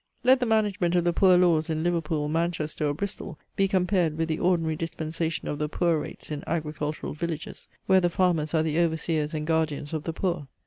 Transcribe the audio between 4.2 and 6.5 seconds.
the ordinary dispensation of the poor rates in